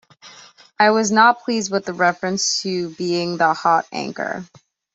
I 0.79 0.89
was 0.89 1.11
not 1.11 1.43
pleased 1.43 1.71
with 1.71 1.85
the 1.85 1.93
reference 1.93 2.63
to 2.63 2.89
being 2.95 3.37
the 3.37 3.53
'hot 3.53 3.85
anchor'. 3.91 4.43